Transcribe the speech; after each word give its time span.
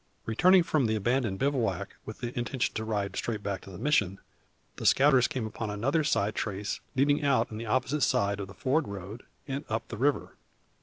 Returning 0.25 0.63
from 0.63 0.87
the 0.87 0.95
abandoned 0.95 1.37
bivouac, 1.37 1.95
with 2.07 2.21
the 2.21 2.35
intention 2.35 2.73
to 2.73 2.83
ride 2.83 3.15
straight 3.15 3.43
back 3.43 3.61
to 3.61 3.69
the 3.69 3.77
Mission, 3.77 4.17
the 4.77 4.85
scouters 4.87 5.27
came 5.27 5.45
upon 5.45 5.69
another 5.69 6.03
side 6.03 6.33
trace 6.33 6.79
leading 6.95 7.23
out 7.23 7.51
on 7.51 7.59
the 7.59 7.67
opposite 7.67 8.01
side 8.01 8.39
of 8.39 8.47
the 8.47 8.55
ford 8.55 8.87
road, 8.87 9.21
and 9.47 9.63
up 9.69 9.89
the 9.89 9.97
river. 9.97 10.37